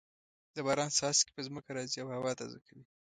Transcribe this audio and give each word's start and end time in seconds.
د 0.55 0.57
باران 0.65 0.89
څاڅکي 0.97 1.31
په 1.35 1.41
ځمکه 1.47 1.69
راځې 1.77 1.97
او 2.01 2.09
هوا 2.15 2.31
تازه 2.39 2.59
کوي. 2.65 2.83